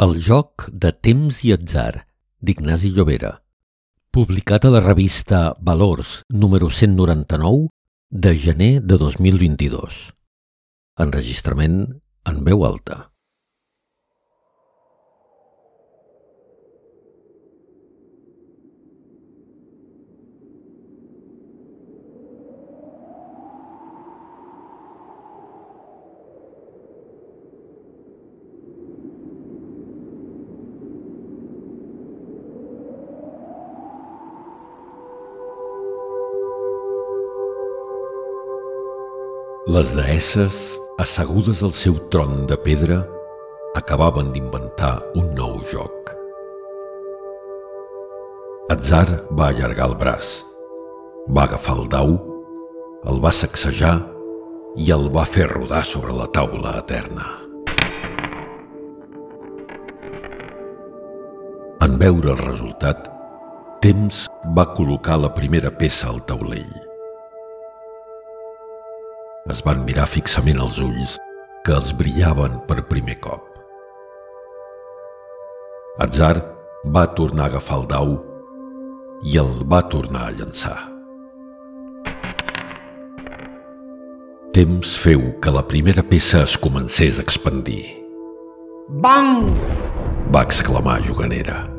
El 0.00 0.14
joc 0.24 0.62
de 0.72 0.94
temps 0.96 1.38
i 1.44 1.50
atzar, 1.52 2.06
d'Ignasi 2.40 2.88
Llobera. 2.94 3.34
Publicat 4.16 4.64
a 4.64 4.70
la 4.72 4.80
revista 4.80 5.40
Valors 5.60 6.12
número 6.32 6.70
199 6.72 7.68
de 8.08 8.32
gener 8.46 8.70
de 8.80 8.96
2022. 8.96 9.98
Enregistrament 11.04 11.76
en 12.32 12.40
veu 12.48 12.64
alta. 12.64 13.09
Les 39.70 39.90
deesses, 39.94 40.56
assegudes 40.98 41.60
al 41.62 41.70
seu 41.70 41.94
tron 42.10 42.40
de 42.50 42.56
pedra, 42.58 42.96
acabaven 43.78 44.32
d'inventar 44.34 44.96
un 45.20 45.28
nou 45.36 45.60
joc. 45.70 46.10
Atzar 48.74 49.20
va 49.30 49.52
allargar 49.52 49.86
el 49.92 49.94
braç, 50.00 50.32
va 51.30 51.46
agafar 51.46 51.76
el 51.78 51.86
dau, 51.94 52.16
el 53.12 53.22
va 53.22 53.30
sacsejar 53.42 53.94
i 54.74 54.90
el 54.96 55.06
va 55.14 55.28
fer 55.36 55.46
rodar 55.54 55.84
sobre 55.86 56.18
la 56.18 56.26
taula 56.34 56.74
eterna. 56.82 57.30
En 61.86 61.98
veure 62.02 62.34
el 62.34 62.44
resultat, 62.44 63.06
Temps 63.80 64.24
va 64.56 64.72
col·locar 64.74 65.22
la 65.22 65.36
primera 65.36 65.70
peça 65.70 66.10
al 66.10 66.24
taulell 66.26 66.89
es 69.48 69.62
van 69.64 69.84
mirar 69.86 70.06
fixament 70.10 70.60
els 70.60 70.78
ulls 70.82 71.16
que 71.64 71.72
els 71.76 71.92
brillaven 71.96 72.60
per 72.68 72.82
primer 72.90 73.16
cop. 73.24 73.46
Atzar 76.00 76.34
va 76.92 77.06
tornar 77.16 77.46
a 77.48 77.52
agafar 77.54 77.80
el 77.80 77.88
dau 77.88 78.14
i 79.24 79.36
el 79.40 79.52
va 79.68 79.82
tornar 79.92 80.28
a 80.28 80.36
llançar. 80.36 80.78
Temps 84.52 84.96
feu 84.98 85.28
que 85.40 85.52
la 85.54 85.62
primera 85.62 86.02
peça 86.02 86.42
es 86.42 86.56
comencés 86.58 87.18
a 87.18 87.22
expandir. 87.22 87.84
Bang! 88.88 89.54
va 90.34 90.42
exclamar 90.42 91.00
Juganera. 91.06 91.69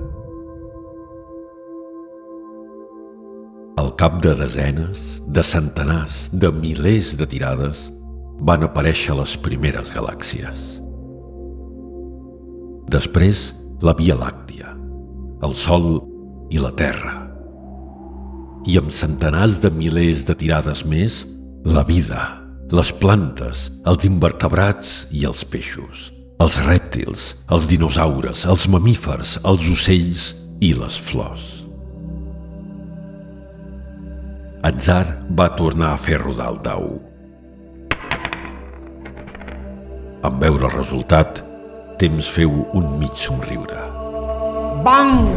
Al 3.82 3.96
cap 3.98 4.20
de 4.22 4.36
desenes, 4.38 5.24
de 5.26 5.42
centenars, 5.42 6.28
de 6.30 6.52
milers 6.54 7.16
de 7.18 7.26
tirades, 7.26 7.88
van 8.46 8.62
aparèixer 8.62 9.16
les 9.18 9.32
primeres 9.42 9.88
galàxies. 9.90 10.60
Després, 12.94 13.42
la 13.82 13.96
Via 13.98 14.14
Làctia, 14.20 14.76
el 15.48 15.56
Sol 15.58 15.88
i 16.54 16.62
la 16.62 16.70
Terra. 16.78 17.16
I 18.70 18.78
amb 18.78 18.94
centenars 18.94 19.58
de 19.64 19.72
milers 19.74 20.28
de 20.30 20.36
tirades 20.38 20.84
més, 20.86 21.24
la 21.66 21.82
vida, 21.88 22.22
les 22.70 22.92
plantes, 23.02 23.72
els 23.90 24.06
invertebrats 24.06 25.08
i 25.09 25.26
els 25.32 25.42
peixos, 25.42 26.12
els 26.38 26.59
rèptils, 26.68 27.32
els 27.50 27.66
dinosaures, 27.72 28.46
els 28.46 28.70
mamífers, 28.70 29.40
els 29.42 29.66
ocells 29.74 30.30
i 30.62 30.76
les 30.78 31.02
flors. 31.09 31.61
Atzar 34.62 35.08
va 35.34 35.47
tornar 35.58 35.88
a 35.96 35.97
fer 35.97 36.19
rodar 36.22 36.52
el 36.52 36.58
dau. 36.62 36.84
En 40.22 40.35
veure 40.44 40.68
el 40.68 40.75
resultat, 40.75 41.40
temps 41.97 42.30
feu 42.30 42.53
un 42.78 42.85
mig 43.00 43.16
somriure. 43.18 43.80
Bang! 44.85 45.31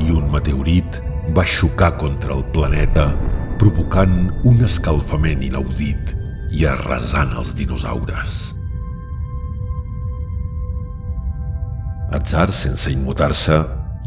I 0.00 0.08
un 0.14 0.32
meteorit 0.32 0.96
va 1.36 1.44
xocar 1.44 1.90
contra 2.00 2.32
el 2.38 2.40
planeta, 2.56 3.10
provocant 3.60 4.16
un 4.48 4.64
escalfament 4.64 5.44
inaudit 5.44 6.16
i 6.56 6.64
arrasant 6.72 7.36
els 7.36 7.52
dinosaures. 7.60 8.40
Atzar, 12.16 12.48
sense 12.64 12.96
immutar-se, 12.96 13.60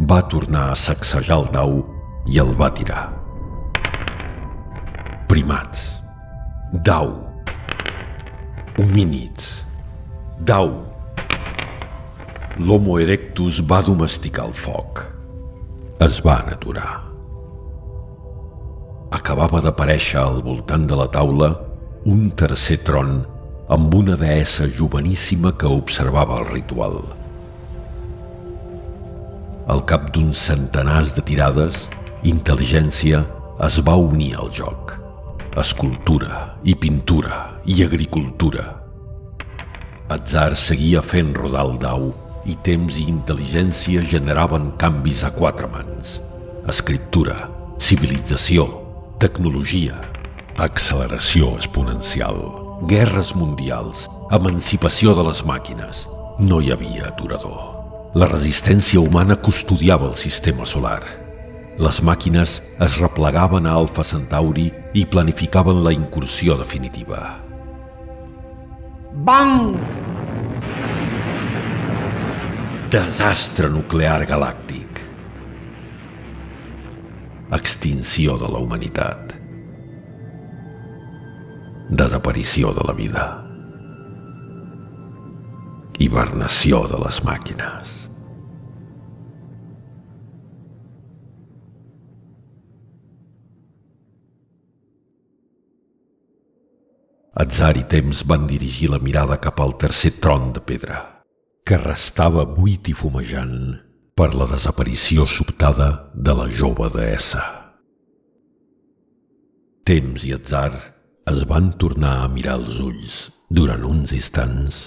va 0.09 0.21
tornar 0.33 0.71
a 0.71 0.83
sacsejar 0.89 1.43
el 1.43 1.49
dau 1.53 1.79
i 2.25 2.41
el 2.41 2.57
va 2.57 2.73
tirar 2.73 3.18
primats. 5.29 6.01
Dau. 6.73 7.13
Homínids. 8.79 9.63
Dau. 10.41 10.71
L'Homo 12.57 12.97
erectus 12.97 13.59
va 13.61 13.83
domesticar 13.85 14.47
el 14.49 14.55
foc. 14.57 15.03
Es 16.01 16.17
van 16.25 16.49
aturar. 16.49 16.95
Acabava 19.13 19.61
d'aparèixer 19.61 20.17
al 20.21 20.41
voltant 20.45 20.87
de 20.89 20.97
la 20.97 21.05
taula 21.13 21.51
un 22.09 22.31
tercer 22.33 22.79
tron 22.87 23.19
amb 23.69 23.93
una 23.93 24.15
deessa 24.17 24.65
joveníssima 24.79 25.51
que 25.61 25.69
observava 25.69 26.39
el 26.41 26.49
ritual. 26.49 27.03
Al 29.69 29.85
cap 29.85 30.09
d'uns 30.15 30.41
centenars 30.49 31.13
de 31.13 31.21
tirades, 31.21 31.85
intel·ligència 32.25 33.21
es 33.67 33.77
va 33.85 33.99
unir 34.09 34.33
al 34.39 34.49
joc 34.57 34.97
escultura 35.57 36.59
i 36.63 36.75
pintura 36.75 37.61
i 37.65 37.81
agricultura. 37.83 38.63
Atzar 40.09 40.55
seguia 40.55 41.01
fent 41.01 41.33
rodar 41.33 41.63
el 41.65 41.79
dau 41.81 42.11
i 42.45 42.53
temps 42.65 42.99
i 43.01 43.07
intel·ligència 43.09 44.03
generaven 44.05 44.69
canvis 44.77 45.23
a 45.25 45.31
quatre 45.33 45.69
mans. 45.71 46.19
Escriptura, 46.69 47.49
civilització, 47.81 48.67
tecnologia, 49.17 49.97
acceleració 50.57 51.55
exponencial, 51.57 52.37
guerres 52.89 53.33
mundials, 53.35 54.05
emancipació 54.31 55.15
de 55.17 55.25
les 55.31 55.41
màquines. 55.49 56.05
No 56.39 56.61
hi 56.61 56.69
havia 56.71 57.09
aturador. 57.09 57.57
La 58.13 58.29
resistència 58.29 59.01
humana 59.01 59.35
custodiava 59.41 60.09
el 60.09 60.15
sistema 60.17 60.65
solar 60.65 61.01
les 61.79 62.01
màquines 62.03 62.57
es 62.83 62.95
replegaven 62.99 63.67
a 63.67 63.73
Alfa 63.79 64.03
Centauri 64.03 64.67
i 64.99 65.05
planificaven 65.07 65.79
la 65.85 65.93
incursió 65.95 66.57
definitiva. 66.59 67.21
Bang! 69.23 69.77
Desastre 72.91 73.69
nuclear 73.71 74.25
galàctic. 74.27 74.99
Extinció 77.55 78.35
de 78.41 78.51
la 78.51 78.59
humanitat. 78.59 79.33
Desaparició 81.89 82.73
de 82.75 82.85
la 82.85 82.97
vida. 82.97 83.25
Hibernació 85.99 86.83
de 86.91 86.99
les 87.05 87.23
màquines. 87.23 88.08
Atzar 97.39 97.77
i 97.79 97.85
Temps 97.87 98.25
van 98.27 98.49
dirigir 98.49 98.89
la 98.91 98.97
mirada 98.99 99.37
cap 99.39 99.61
al 99.63 99.77
tercer 99.79 100.17
tron 100.19 100.49
de 100.51 100.59
pedra, 100.59 100.97
que 101.63 101.77
restava 101.79 102.43
buit 102.43 102.89
i 102.91 102.95
fumejant 103.01 103.77
per 104.11 104.33
la 104.35 104.47
desaparició 104.49 105.23
sobtada 105.23 105.87
de 106.27 106.35
la 106.35 106.49
jove 106.57 106.89
deessa. 106.97 107.45
Temps 109.87 110.27
i 110.27 110.33
Atzar 110.35 110.73
es 111.31 111.45
van 111.47 111.71
tornar 111.79 112.17
a 112.25 112.27
mirar 112.35 112.59
els 112.59 112.75
ulls 112.89 113.17
durant 113.47 113.87
uns 113.87 114.11
instants 114.19 114.83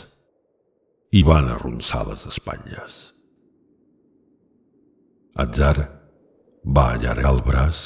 i 1.08 1.24
van 1.24 1.48
arronsar 1.56 2.04
les 2.12 2.28
espatlles. 2.28 3.02
Atzar 5.40 5.88
va 6.68 6.90
allargar 6.92 7.32
el 7.32 7.44
braç, 7.48 7.84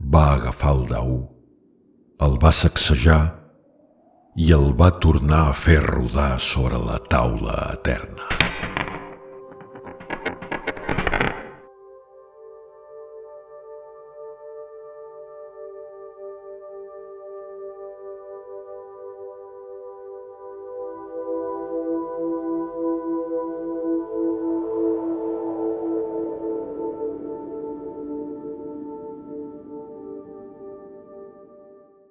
va 0.00 0.30
agafar 0.40 0.78
el 0.80 0.86
dau 0.96 1.16
el 2.24 2.38
va 2.42 2.50
sacsejar 2.58 3.20
i 4.40 4.48
el 4.56 4.70
va 4.80 4.88
tornar 5.04 5.42
a 5.50 5.56
fer 5.66 5.76
rodar 5.84 6.32
sobre 6.40 6.80
la 6.80 6.96
taula 7.12 7.58
eterna. 7.74 8.45